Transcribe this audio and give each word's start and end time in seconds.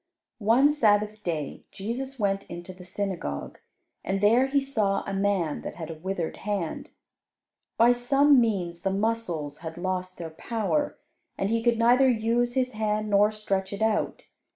One 0.39 0.71
Sabbath 0.71 1.21
day 1.21 1.63
Jesus 1.69 2.17
went 2.19 2.45
into 2.49 2.73
the 2.73 2.83
synagogue, 2.83 3.59
and 4.03 4.19
there 4.19 4.47
He 4.47 4.59
saw 4.59 5.03
a 5.05 5.13
man 5.13 5.61
that 5.61 5.75
had 5.75 5.91
a 5.91 5.93
withered 5.93 6.37
hand. 6.37 6.89
By 7.77 7.93
some 7.93 8.41
means 8.41 8.81
the 8.81 8.89
muscles 8.89 9.59
had 9.59 9.77
lost 9.77 10.17
their 10.17 10.31
power, 10.31 10.97
and 11.37 11.51
he 11.51 11.61
could 11.61 11.77
neither 11.77 12.09
use 12.09 12.53
his 12.55 12.71
hand 12.71 13.11
nor 13.11 13.31
stretch 13.31 13.71
it 13.73 13.83
out. 13.83 14.23